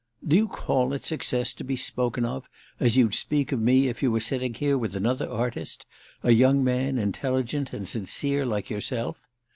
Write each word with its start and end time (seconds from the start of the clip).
"Do 0.27 0.35
you 0.35 0.47
call 0.47 0.93
it 0.93 1.05
success 1.05 1.53
to 1.53 1.63
be 1.63 1.75
spoken 1.75 2.25
of 2.25 2.49
as 2.79 2.97
you'd 2.97 3.13
speak 3.13 3.51
of 3.51 3.61
me 3.61 3.87
if 3.87 4.01
you 4.01 4.11
were 4.11 4.19
sitting 4.19 4.55
here 4.55 4.75
with 4.75 4.95
another 4.95 5.29
artist—a 5.29 6.31
young 6.31 6.63
man 6.63 6.97
intelligent 6.97 7.71
and 7.71 7.87
sincere 7.87 8.43
like 8.43 8.71
yourself? 8.71 9.21